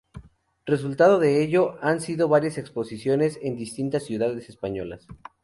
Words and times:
Resultado 0.65 1.19
de 1.19 1.43
ello 1.43 1.75
han 1.79 2.01
sido 2.01 2.27
varias 2.27 2.57
exposiciones 2.57 3.37
en 3.39 3.55
distintas 3.55 4.03
ciudades 4.03 4.49
españolas. 4.49 5.05